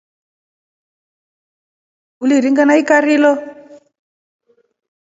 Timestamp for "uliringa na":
2.23-2.73